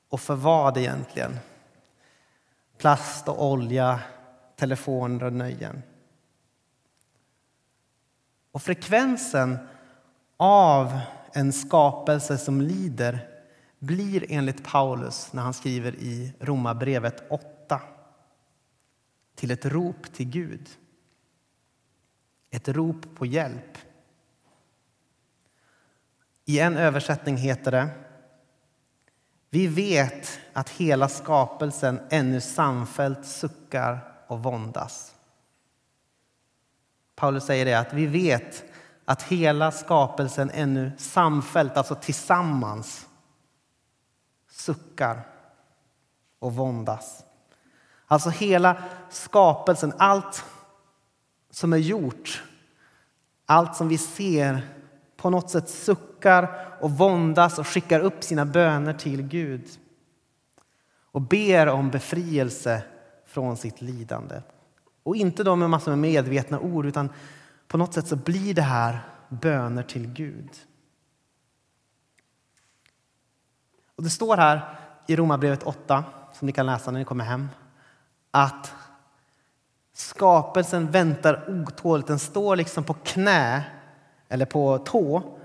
Och 0.10 0.22
för 0.22 0.36
vad 0.36 0.78
egentligen? 0.78 1.40
Plast 2.78 3.28
och 3.28 3.46
olja, 3.46 4.00
telefoner 4.56 5.24
och 5.24 5.34
nöjen. 5.34 5.84
Och 8.52 8.62
frekvensen 8.62 9.58
av 10.38 11.00
en 11.38 11.54
skapelse 11.54 12.38
som 12.38 12.62
lider 12.62 13.28
blir 13.80 14.26
enligt 14.30 14.64
Paulus 14.64 15.34
när 15.34 15.42
han 15.42 15.54
skriver 15.54 15.96
i 15.96 16.34
Romarbrevet 16.40 17.24
8 17.30 17.82
till 19.36 19.52
ett 19.52 19.66
rop 19.66 20.14
till 20.14 20.30
Gud. 20.30 20.70
Ett 22.50 22.68
rop 22.68 23.16
på 23.16 23.26
hjälp. 23.26 23.78
I 26.46 26.60
en 26.60 26.78
översättning 26.78 27.38
heter 27.38 27.72
det 27.72 27.90
Vi 29.50 29.68
vet 29.68 30.40
att 30.54 30.70
hela 30.70 31.10
skapelsen 31.10 32.00
ännu 32.10 32.42
samfällt 32.42 33.26
suckar 33.26 34.14
och 34.28 34.44
våndas. 34.44 35.16
Paulus 37.16 37.46
säger 37.46 37.66
det 37.66 37.80
att 37.80 37.94
vi 37.94 38.06
vet 38.06 38.64
att 39.10 39.24
hela 39.24 39.72
skapelsen 39.72 40.52
ännu 40.54 40.92
samfällt, 40.98 41.78
alltså 41.78 41.96
tillsammans, 41.96 43.08
suckar 44.50 45.28
och 46.40 46.56
våndas. 46.56 47.24
Alltså 48.08 48.30
hela 48.30 48.84
skapelsen, 49.10 49.94
allt 49.98 50.46
som 51.52 51.74
är 51.74 51.78
gjort, 51.78 52.44
allt 53.46 53.76
som 53.76 53.88
vi 53.88 53.98
ser 53.98 54.68
på 55.18 55.30
något 55.30 55.50
sätt 55.50 55.70
suckar 55.70 56.76
och 56.82 56.92
våndas 56.92 57.60
och 57.60 57.68
skickar 57.68 58.00
upp 58.00 58.24
sina 58.24 58.46
böner 58.46 58.94
till 58.94 59.22
Gud 59.22 59.66
och 61.12 61.22
ber 61.22 61.68
om 61.68 61.90
befrielse 61.90 62.84
från 63.26 63.58
sitt 63.58 63.82
lidande. 63.82 64.42
Och 65.04 65.16
inte 65.16 65.44
då 65.44 65.56
med 65.56 65.70
massor 65.70 65.92
med 65.92 66.00
medvetna 66.00 66.60
ord 66.60 66.86
utan 66.86 67.10
på 67.68 67.78
något 67.78 67.94
sätt 67.94 68.08
så 68.08 68.16
blir 68.16 68.54
det 68.54 68.62
här 68.62 69.00
böner 69.30 69.84
till 69.84 70.08
Gud. 70.08 70.50
Och 73.96 74.04
Det 74.04 74.10
står 74.10 74.38
här 74.38 74.80
i 75.08 75.16
Romarbrevet 75.16 75.64
8, 75.64 76.04
som 76.34 76.46
ni 76.46 76.52
kan 76.52 76.66
läsa 76.66 76.92
när 76.92 77.00
ni 77.00 77.06
kommer 77.06 77.26
hem, 77.26 77.50
att 78.32 78.74
skapelsen 79.94 80.92
väntar 80.92 81.50
otåligt. 81.50 82.08
Den 82.08 82.20
står 82.20 82.56
liksom 82.56 82.84
på 82.84 82.94
knä 82.94 83.64
eller 84.30 84.46
på 84.46 84.78
tå 84.78 85.38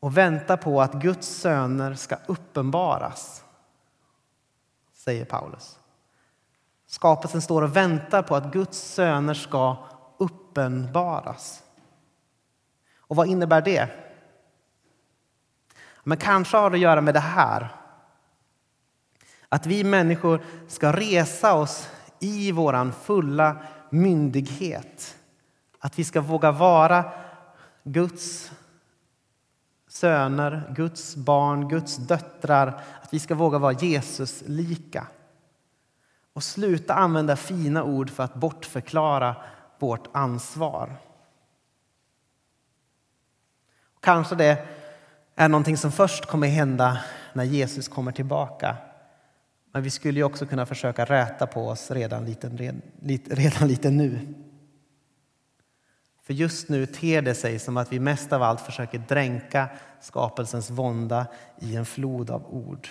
och 0.00 0.16
väntar 0.16 0.56
på 0.56 0.82
att 0.82 0.92
Guds 0.92 1.28
söner 1.28 1.94
ska 1.94 2.16
uppenbaras, 2.26 3.44
säger 4.92 5.24
Paulus. 5.24 5.78
Skapelsen 6.86 7.42
står 7.42 7.62
och 7.62 7.76
väntar 7.76 8.22
på 8.22 8.36
att 8.36 8.52
Guds 8.52 8.78
söner 8.78 9.34
ska 9.34 9.76
uppenbaras. 10.18 11.62
Och 12.96 13.16
vad 13.16 13.26
innebär 13.26 13.62
det? 13.62 13.88
Men 16.04 16.18
kanske 16.18 16.56
har 16.56 16.70
det 16.70 16.76
att 16.76 16.80
göra 16.80 17.00
med 17.00 17.14
det 17.14 17.20
här. 17.20 17.68
Att 19.48 19.66
vi 19.66 19.84
människor 19.84 20.42
ska 20.68 20.92
resa 20.92 21.54
oss 21.54 21.88
i 22.20 22.52
vår 22.52 22.90
fulla 22.90 23.56
myndighet. 23.90 25.16
Att 25.78 25.98
vi 25.98 26.04
ska 26.04 26.20
våga 26.20 26.52
vara 26.52 27.12
Guds 27.82 28.52
söner, 29.88 30.72
Guds 30.76 31.16
barn, 31.16 31.68
Guds 31.68 31.96
döttrar. 31.96 32.82
Att 33.02 33.14
vi 33.14 33.18
ska 33.18 33.34
våga 33.34 33.58
vara 33.58 33.72
Jesus 33.72 34.42
lika. 34.46 35.06
Och 36.32 36.42
sluta 36.42 36.94
använda 36.94 37.36
fina 37.36 37.82
ord 37.84 38.10
för 38.10 38.22
att 38.22 38.34
bortförklara 38.34 39.36
vårt 39.82 40.08
ansvar. 40.12 40.96
Kanske 44.00 44.34
det 44.34 44.66
är 45.34 45.48
någonting 45.48 45.76
som 45.76 45.92
först 45.92 46.26
kommer 46.26 46.48
hända 46.48 46.98
när 47.32 47.44
Jesus 47.44 47.88
kommer 47.88 48.12
tillbaka. 48.12 48.76
Men 49.72 49.82
vi 49.82 49.90
skulle 49.90 50.18
ju 50.18 50.24
också 50.24 50.46
kunna 50.46 50.66
försöka 50.66 51.04
räta 51.04 51.46
på 51.46 51.68
oss 51.68 51.90
redan 51.90 52.24
lite, 52.24 52.48
redan 53.24 53.68
lite 53.68 53.90
nu. 53.90 54.34
För 56.22 56.34
just 56.34 56.68
nu 56.68 56.86
ter 56.86 57.22
det 57.22 57.34
sig 57.34 57.58
som 57.58 57.76
att 57.76 57.92
vi 57.92 58.00
mest 58.00 58.32
av 58.32 58.42
allt 58.42 58.60
försöker 58.60 58.98
dränka 58.98 59.68
skapelsens 60.00 60.70
vånda 60.70 61.26
i 61.58 61.76
en 61.76 61.86
flod 61.86 62.30
av 62.30 62.46
ord. 62.54 62.88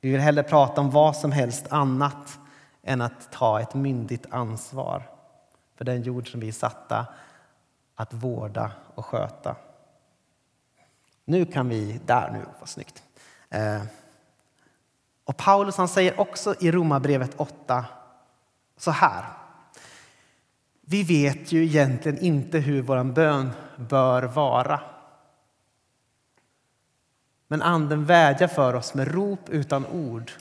Vi 0.00 0.10
vill 0.10 0.20
hellre 0.20 0.42
prata 0.42 0.80
om 0.80 0.90
vad 0.90 1.16
som 1.16 1.32
helst 1.32 1.66
annat 1.68 2.38
än 2.82 3.00
att 3.00 3.32
ta 3.32 3.60
ett 3.60 3.74
myndigt 3.74 4.26
ansvar 4.30 5.11
för 5.76 5.84
den 5.84 6.02
jord 6.02 6.30
som 6.30 6.40
vi 6.40 6.48
är 6.48 6.52
satta 6.52 7.06
att 7.94 8.12
vårda 8.12 8.72
och 8.94 9.06
sköta. 9.06 9.56
Nu 11.24 11.44
kan 11.44 11.68
vi... 11.68 12.00
Där, 12.06 12.30
nu, 12.30 12.44
vad 12.60 12.68
snyggt. 12.68 13.02
Eh, 13.50 13.82
och 15.24 15.36
Paulus 15.36 15.76
han 15.76 15.88
säger 15.88 16.20
också 16.20 16.54
i 16.60 16.70
Romarbrevet 16.72 17.34
8 17.36 17.84
så 18.76 18.90
här. 18.90 19.24
Vi 20.80 21.02
vet 21.02 21.52
ju 21.52 21.64
egentligen 21.64 22.18
inte 22.18 22.58
hur 22.58 22.82
vår 22.82 23.04
bön 23.04 23.50
bör 23.76 24.22
vara. 24.22 24.80
Men 27.48 27.62
Anden 27.62 28.04
vädjar 28.04 28.48
för 28.48 28.74
oss 28.74 28.94
med 28.94 29.14
rop 29.14 29.48
utan 29.48 29.86
ord 29.86 30.32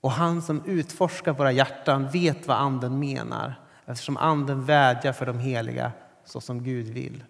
och 0.00 0.10
han 0.10 0.42
som 0.42 0.64
utforskar 0.64 1.32
våra 1.32 1.52
hjärtan 1.52 2.08
vet 2.08 2.46
vad 2.46 2.56
Anden 2.56 2.98
menar 2.98 3.65
eftersom 3.86 4.16
Anden 4.16 4.64
vädjar 4.64 5.12
för 5.12 5.26
de 5.26 5.38
heliga 5.38 5.92
så 6.24 6.40
som 6.40 6.62
Gud 6.62 6.86
vill. 6.86 7.24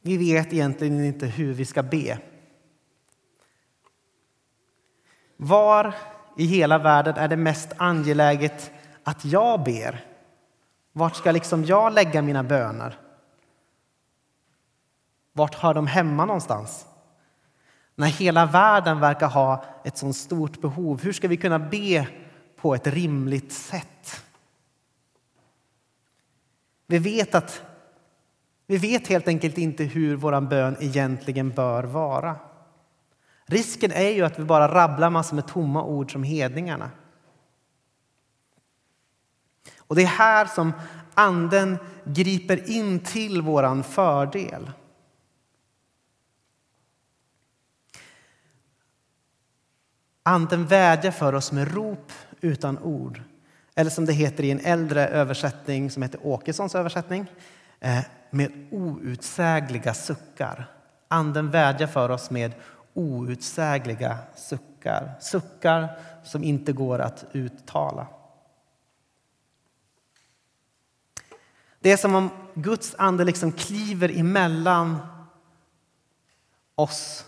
Vi 0.00 0.16
vet 0.16 0.52
egentligen 0.52 1.04
inte 1.04 1.26
hur 1.26 1.54
vi 1.54 1.64
ska 1.64 1.82
be. 1.82 2.18
Var 5.36 5.94
i 6.36 6.44
hela 6.44 6.78
världen 6.78 7.16
är 7.16 7.28
det 7.28 7.36
mest 7.36 7.72
angeläget 7.76 8.70
att 9.02 9.24
jag 9.24 9.64
ber? 9.64 10.04
Vart 10.92 11.16
ska 11.16 11.32
liksom 11.32 11.64
jag 11.64 11.92
lägga 11.92 12.22
mina 12.22 12.42
böner? 12.42 12.98
Vart 15.32 15.54
hör 15.54 15.74
de 15.74 15.86
hemma 15.86 16.24
någonstans? 16.24 16.86
När 17.98 18.06
hela 18.06 18.46
världen 18.46 19.00
verkar 19.00 19.28
ha 19.28 19.64
ett 19.84 19.96
så 19.98 20.12
stort 20.12 20.60
behov, 20.60 21.02
hur 21.02 21.12
ska 21.12 21.28
vi 21.28 21.36
kunna 21.36 21.58
be 21.58 22.06
på 22.56 22.74
ett 22.74 22.86
rimligt 22.86 23.52
sätt? 23.52 24.24
Vi 26.86 26.98
vet 26.98 27.34
att 27.34 27.62
vi 28.66 28.76
vet 28.76 29.06
helt 29.06 29.28
enkelt 29.28 29.58
inte 29.58 29.84
hur 29.84 30.16
vår 30.16 30.40
bön 30.40 30.76
egentligen 30.80 31.50
bör 31.50 31.84
vara. 31.84 32.36
Risken 33.46 33.92
är 33.92 34.10
ju 34.10 34.22
att 34.22 34.38
vi 34.38 34.44
bara 34.44 34.74
rabblar 34.74 35.10
massor 35.10 35.34
med 35.34 35.46
tomma 35.46 35.84
ord 35.84 36.12
som 36.12 36.22
hedningarna. 36.22 36.90
Och 39.78 39.96
det 39.96 40.02
är 40.02 40.06
här 40.06 40.46
som 40.46 40.72
Anden 41.14 41.78
griper 42.04 42.70
in 42.70 43.00
till 43.00 43.42
våran 43.42 43.82
fördel. 43.84 44.70
Anden 50.28 50.66
vädjar 50.66 51.10
för 51.10 51.34
oss 51.34 51.52
med 51.52 51.74
rop 51.74 52.12
utan 52.40 52.78
ord. 52.78 53.22
Eller 53.74 53.90
som 53.90 54.06
det 54.06 54.12
heter 54.12 54.44
i 54.44 54.50
en 54.50 54.60
äldre 54.60 55.08
översättning 55.08 55.90
som 55.90 56.02
heter 56.02 56.26
Åkessons 56.26 56.74
översättning. 56.74 57.26
Eh, 57.80 57.98
med 58.30 58.68
outsägliga 58.70 59.94
suckar. 59.94 60.70
Anden 61.08 61.50
vädjar 61.50 61.86
för 61.86 62.10
oss 62.10 62.30
med 62.30 62.52
outsägliga 62.94 64.18
suckar. 64.36 65.14
Suckar 65.20 65.98
som 66.24 66.44
inte 66.44 66.72
går 66.72 66.98
att 66.98 67.24
uttala. 67.32 68.06
Det 71.80 71.92
är 71.92 71.96
som 71.96 72.14
om 72.14 72.30
Guds 72.54 72.94
ande 72.98 73.24
liksom 73.24 73.52
kliver 73.52 74.18
emellan 74.18 74.98
oss, 76.74 77.24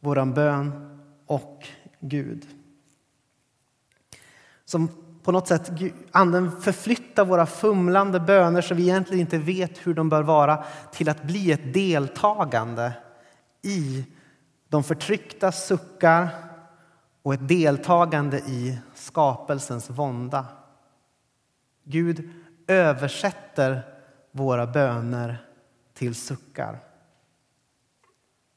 våran 0.00 0.34
bön 0.34 0.98
och 1.26 1.68
Gud. 2.02 2.46
Som 4.64 4.88
på 5.22 5.32
något 5.32 5.48
sätt 5.48 5.70
anden 6.10 6.60
förflyttar 6.60 7.24
våra 7.24 7.46
fumlande 7.46 8.20
böner 8.20 8.60
som 8.60 8.76
vi 8.76 8.82
egentligen 8.82 9.20
inte 9.20 9.38
vet 9.38 9.86
hur 9.86 9.94
de 9.94 10.08
bör 10.08 10.22
vara 10.22 10.64
till 10.92 11.08
att 11.08 11.22
bli 11.22 11.52
ett 11.52 11.74
deltagande 11.74 12.92
i 13.62 14.04
de 14.68 14.84
förtryckta 14.84 15.52
suckar 15.52 16.28
och 17.22 17.34
ett 17.34 17.48
deltagande 17.48 18.38
i 18.38 18.78
skapelsens 18.94 19.90
vånda. 19.90 20.46
Gud 21.84 22.30
översätter 22.66 23.82
våra 24.30 24.66
böner 24.66 25.46
till 25.94 26.14
suckar. 26.14 26.78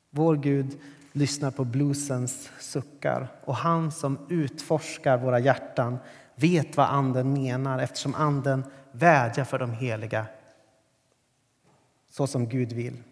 Vår 0.10 0.36
Gud 0.36 0.79
lyssnar 1.15 1.51
på 1.51 1.65
bluesens 1.65 2.49
suckar 2.60 3.28
och 3.45 3.56
han 3.56 3.91
som 3.91 4.17
utforskar 4.30 5.17
våra 5.17 5.39
hjärtan 5.39 5.97
vet 6.36 6.78
vad 6.78 6.89
Anden 6.89 7.34
menar 7.34 7.80
eftersom 7.80 8.15
Anden 8.15 8.63
vädjar 8.91 9.45
för 9.45 9.60
de 9.60 9.71
heliga 9.71 10.25
så 12.10 12.28
som 12.28 12.49
Gud 12.49 12.73
vill. 12.73 13.04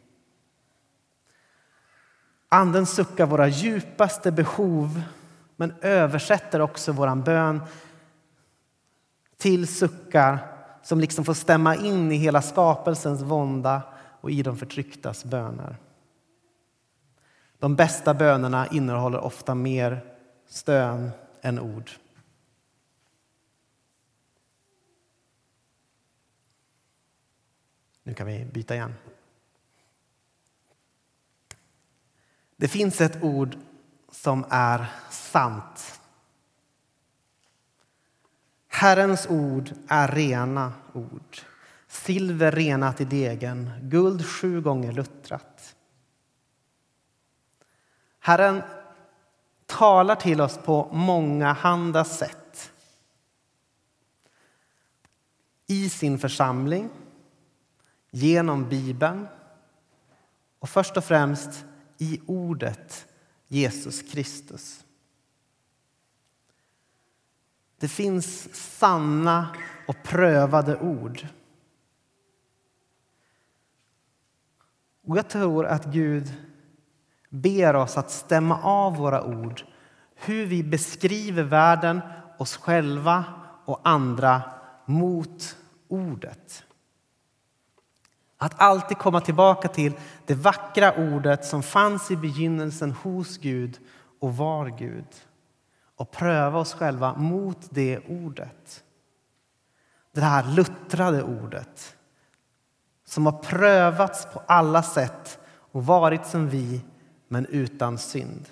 Anden 2.49 2.85
suckar 2.85 3.25
våra 3.25 3.47
djupaste 3.47 4.31
behov 4.31 5.01
men 5.55 5.73
översätter 5.81 6.61
också 6.61 6.91
vår 6.91 7.15
bön 7.15 7.61
till 9.37 9.67
suckar 9.67 10.39
som 10.83 10.99
liksom 10.99 11.25
får 11.25 11.33
stämma 11.33 11.75
in 11.75 12.11
i 12.11 12.15
hela 12.15 12.41
skapelsens 12.41 13.21
vånda 13.21 13.81
och 14.21 14.31
i 14.31 14.43
de 14.43 14.57
förtrycktas 14.57 15.25
böner. 15.25 15.77
De 17.63 17.75
bästa 17.75 18.13
bönerna 18.13 18.67
innehåller 18.67 19.19
ofta 19.19 19.55
mer 19.55 20.15
stön 20.47 21.11
än 21.41 21.59
ord. 21.59 21.91
Nu 28.03 28.13
kan 28.13 28.27
vi 28.27 28.45
byta 28.45 28.75
igen. 28.75 28.93
Det 32.55 32.67
finns 32.67 33.01
ett 33.01 33.23
ord 33.23 33.57
som 34.11 34.45
är 34.49 34.85
sant. 35.09 35.99
Herrens 38.67 39.27
ord 39.29 39.71
är 39.87 40.07
rena 40.07 40.73
ord. 40.93 41.37
Silver 41.87 42.51
renat 42.51 43.01
i 43.01 43.05
degen, 43.05 43.71
guld 43.81 44.25
sju 44.25 44.61
gånger 44.61 44.91
luttrat. 44.91 45.75
Herren 48.25 48.61
talar 49.65 50.15
till 50.15 50.41
oss 50.41 50.57
på 50.57 50.89
många 50.93 51.53
handa 51.53 52.03
sätt. 52.05 52.71
I 55.67 55.89
sin 55.89 56.19
församling, 56.19 56.89
genom 58.11 58.69
Bibeln 58.69 59.27
och 60.59 60.69
först 60.69 60.97
och 60.97 61.03
främst 61.03 61.65
i 61.97 62.21
ordet 62.25 63.07
Jesus 63.47 64.01
Kristus. 64.01 64.85
Det 67.77 67.87
finns 67.87 68.55
sanna 68.55 69.55
och 69.87 70.03
prövade 70.03 70.79
ord. 70.79 71.27
Och 75.01 75.17
jag 75.17 75.29
tror 75.29 75.65
att 75.65 75.85
Gud 75.85 76.52
ber 77.33 77.75
oss 77.75 77.97
att 77.97 78.11
stämma 78.11 78.61
av 78.61 78.95
våra 78.95 79.23
ord, 79.23 79.63
hur 80.15 80.45
vi 80.45 80.63
beskriver 80.63 81.43
världen, 81.43 82.01
oss 82.37 82.57
själva 82.57 83.23
och 83.65 83.79
andra 83.83 84.41
mot 84.85 85.57
ordet. 85.87 86.63
Att 88.37 88.61
alltid 88.61 88.97
komma 88.97 89.21
tillbaka 89.21 89.67
till 89.67 89.93
det 90.25 90.33
vackra 90.33 90.93
ordet 90.93 91.45
som 91.45 91.63
fanns 91.63 92.11
i 92.11 92.15
begynnelsen 92.15 92.91
hos 92.91 93.37
Gud 93.37 93.79
och 94.19 94.37
var 94.37 94.69
Gud 94.69 95.07
och 95.95 96.11
pröva 96.11 96.59
oss 96.59 96.73
själva 96.73 97.15
mot 97.15 97.67
det 97.69 97.99
ordet. 98.07 98.83
Det 100.11 100.21
här 100.21 100.55
luttrade 100.55 101.23
ordet 101.23 101.95
som 103.05 103.25
har 103.25 103.33
prövats 103.33 104.27
på 104.33 104.41
alla 104.47 104.83
sätt 104.83 105.39
och 105.71 105.85
varit 105.85 106.25
som 106.25 106.49
vi, 106.49 106.81
men 107.33 107.45
utan 107.45 107.97
synd. 107.97 108.49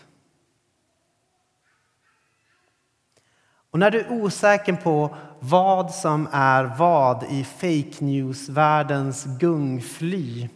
Och 3.72 3.80
när 3.80 3.92
du 3.92 4.00
är 4.00 4.12
osäker 4.12 4.74
på 4.74 5.16
vad 5.40 5.92
som 5.92 6.28
är 6.32 6.64
vad 6.64 7.24
i 7.24 7.44
fake 7.44 8.06
news-världens 8.06 9.26
gungfly 9.26 10.50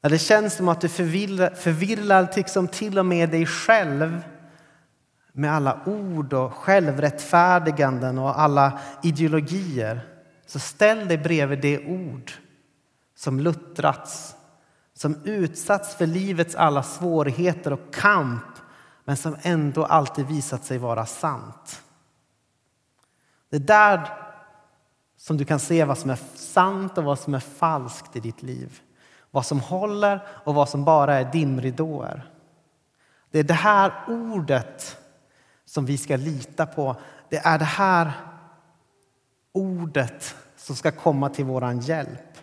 när 0.00 0.10
det 0.10 0.18
känns 0.18 0.54
som 0.54 0.68
att 0.68 0.80
du 0.80 0.88
förvirrar, 0.88 1.54
förvirrar 1.54 2.32
liksom 2.36 2.68
till 2.68 2.98
och 2.98 3.06
med 3.06 3.30
dig 3.30 3.46
själv 3.46 4.22
med 5.32 5.52
alla 5.52 5.80
ord 5.86 6.32
och 6.32 6.52
självrättfärdiganden 6.54 8.18
och 8.18 8.40
alla 8.40 8.80
ideologier 9.02 10.00
så 10.46 10.58
ställ 10.58 11.08
dig 11.08 11.18
bredvid 11.18 11.60
det 11.60 11.86
ord 11.86 12.32
som 13.16 13.40
luttrats 13.40 14.36
som 15.00 15.16
utsatts 15.24 15.94
för 15.94 16.06
livets 16.06 16.54
alla 16.54 16.82
svårigheter 16.82 17.72
och 17.72 17.94
kamp 17.94 18.44
men 19.04 19.16
som 19.16 19.36
ändå 19.42 19.84
alltid 19.84 20.26
visat 20.26 20.64
sig 20.64 20.78
vara 20.78 21.06
sant. 21.06 21.82
Det 23.50 23.56
är 23.56 23.60
där 23.60 24.12
som 25.16 25.36
du 25.36 25.44
kan 25.44 25.60
se 25.60 25.84
vad 25.84 25.98
som 25.98 26.10
är 26.10 26.18
sant 26.34 26.98
och 26.98 27.04
vad 27.04 27.18
som 27.18 27.34
är 27.34 27.40
falskt 27.40 28.16
i 28.16 28.20
ditt 28.20 28.42
liv. 28.42 28.80
Vad 29.30 29.46
som 29.46 29.60
håller 29.60 30.26
och 30.44 30.54
vad 30.54 30.68
som 30.68 30.84
bara 30.84 31.14
är 31.14 31.32
dimridåer. 31.32 32.30
Det 33.30 33.38
är 33.38 33.44
det 33.44 33.54
här 33.54 33.92
ordet 34.08 34.96
som 35.64 35.86
vi 35.86 35.98
ska 35.98 36.16
lita 36.16 36.66
på. 36.66 36.96
Det 37.28 37.36
är 37.36 37.58
det 37.58 37.64
här 37.64 38.12
ordet 39.52 40.36
som 40.56 40.76
ska 40.76 40.90
komma 40.90 41.28
till 41.28 41.44
vår 41.44 41.72
hjälp. 41.72 42.38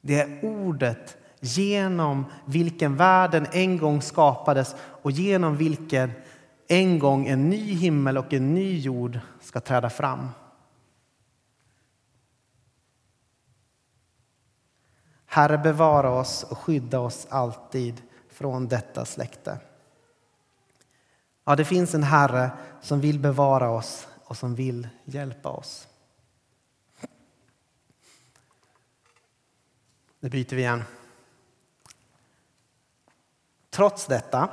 Det 0.00 0.20
är 0.20 0.44
ordet 0.44 1.16
genom 1.40 2.24
vilken 2.44 2.96
världen 2.96 3.46
en 3.52 3.78
gång 3.78 4.02
skapades 4.02 4.76
och 4.80 5.10
genom 5.10 5.56
vilken 5.56 6.12
en 6.68 6.98
gång 6.98 7.26
en 7.26 7.50
ny 7.50 7.74
himmel 7.74 8.18
och 8.18 8.32
en 8.32 8.54
ny 8.54 8.78
jord 8.78 9.18
ska 9.40 9.60
träda 9.60 9.90
fram. 9.90 10.28
Herre, 15.26 15.58
bevara 15.58 16.10
oss 16.10 16.42
och 16.42 16.58
skydda 16.58 17.00
oss 17.00 17.26
alltid 17.30 18.02
från 18.28 18.68
detta 18.68 19.04
släkte. 19.04 19.58
Ja, 21.44 21.56
det 21.56 21.64
finns 21.64 21.94
en 21.94 22.02
Herre 22.02 22.50
som 22.80 23.00
vill 23.00 23.18
bevara 23.18 23.70
oss 23.70 24.08
och 24.24 24.36
som 24.36 24.54
vill 24.54 24.88
hjälpa 25.04 25.48
oss. 25.48 25.88
Nu 30.20 30.28
byter 30.28 30.56
vi 30.56 30.62
igen. 30.62 30.84
Trots 33.78 34.06
detta 34.06 34.48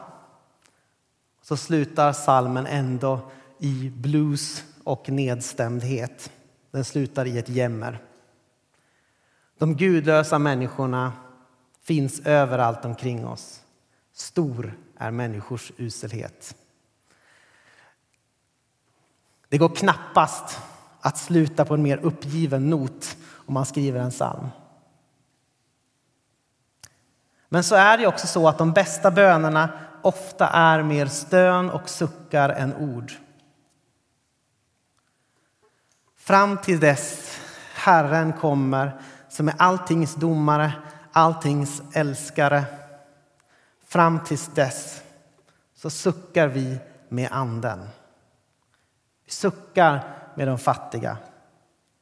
så 1.41 1.57
slutar 1.57 2.13
salmen 2.13 2.65
ändå 2.65 3.31
i 3.59 3.91
blues 3.95 4.63
och 4.83 5.09
nedstämdhet. 5.09 6.31
Den 6.71 6.85
slutar 6.85 7.25
i 7.25 7.37
ett 7.37 7.49
jämmer. 7.49 7.99
De 9.57 9.75
gudlösa 9.75 10.39
människorna 10.39 11.13
finns 11.81 12.19
överallt 12.19 12.85
omkring 12.85 13.27
oss. 13.27 13.61
Stor 14.13 14.77
är 14.97 15.11
människors 15.11 15.71
uselhet. 15.77 16.55
Det 19.49 19.57
går 19.57 19.69
knappast 19.69 20.59
att 21.01 21.17
sluta 21.17 21.65
på 21.65 21.73
en 21.73 21.83
mer 21.83 21.97
uppgiven 21.97 22.69
not 22.69 23.17
om 23.31 23.53
man 23.53 23.65
skriver 23.65 23.99
en 23.99 24.11
psalm. 24.11 24.47
Men 27.55 27.63
så 27.63 27.75
är 27.75 27.97
det 27.97 28.07
också 28.07 28.27
så 28.27 28.47
att 28.47 28.57
de 28.57 28.71
bästa 28.71 29.11
bönerna 29.11 29.69
ofta 30.01 30.47
är 30.47 30.83
mer 30.83 31.05
stön 31.05 31.69
och 31.69 31.89
suckar 31.89 32.49
än 32.49 32.75
ord. 32.75 33.11
Fram 36.17 36.57
till 36.57 36.79
dess 36.79 37.37
Herren 37.75 38.33
kommer 38.33 39.01
som 39.29 39.47
är 39.47 39.53
alltings 39.57 40.15
domare, 40.15 40.73
alltings 41.11 41.81
älskare. 41.93 42.63
Fram 43.85 44.19
tills 44.23 44.47
dess 44.47 45.01
så 45.75 45.89
suckar 45.89 46.47
vi 46.47 46.77
med 47.09 47.29
anden. 47.31 47.89
Vi 49.25 49.31
suckar 49.31 50.03
med 50.35 50.47
de 50.47 50.57
fattiga. 50.57 51.17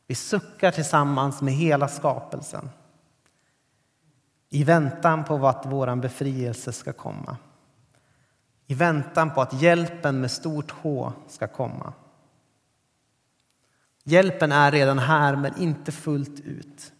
Vi 0.07 0.15
suckar 0.15 0.71
tillsammans 0.71 1.41
med 1.41 1.53
hela 1.53 1.87
skapelsen 1.87 2.69
i 4.53 4.63
väntan 4.63 5.23
på 5.23 5.47
att 5.47 5.65
vår 5.65 5.95
befrielse 5.95 6.71
ska 6.71 6.93
komma. 6.93 7.37
I 8.67 8.73
väntan 8.73 9.33
på 9.33 9.41
att 9.41 9.61
hjälpen 9.61 10.21
med 10.21 10.31
stort 10.31 10.71
H 10.71 11.13
ska 11.27 11.47
komma. 11.47 11.93
Hjälpen 14.03 14.51
är 14.51 14.71
redan 14.71 14.99
här, 14.99 15.35
men 15.35 15.57
inte 15.57 15.91
fullt 15.91 16.39
ut. 16.39 16.93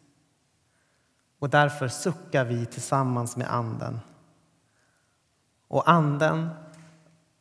Och 1.40 1.50
därför 1.50 1.88
suckar 1.88 2.46
vi 2.46 2.66
tillsammans 2.66 3.38
med 3.38 3.54
Anden. 3.54 4.00
Och 5.68 5.90
Anden, 5.90 6.50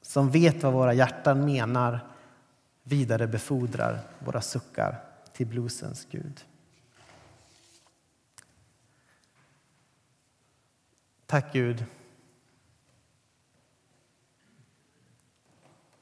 som 0.03 0.31
vet 0.31 0.63
vad 0.63 0.73
våra 0.73 0.95
hjärtan 0.95 1.45
menar 1.45 2.01
vidarebefordrar 2.83 4.01
våra 4.19 4.41
suckar 4.41 5.05
till 5.33 5.47
bluesens 5.47 6.07
Gud. 6.11 6.45
Tack 11.27 11.53
Gud 11.53 11.85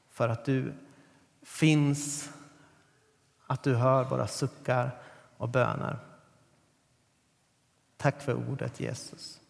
för 0.09 0.29
att 0.29 0.45
du 0.45 0.73
finns, 1.41 2.29
att 3.47 3.63
du 3.63 3.75
hör 3.75 4.03
våra 4.03 4.27
suckar 4.27 5.01
och 5.37 5.49
böner. 5.49 5.99
Tack 7.97 8.21
för 8.21 8.49
ordet 8.49 8.79
Jesus. 8.79 9.41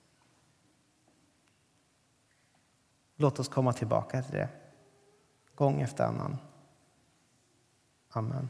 Låt 3.16 3.40
oss 3.40 3.48
komma 3.48 3.74
tillbaka 3.74 4.24
till 4.24 4.34
det 4.34 4.50
gång 5.56 5.82
efter 5.82 6.04
annan. 6.04 6.38
Amen. 8.10 8.50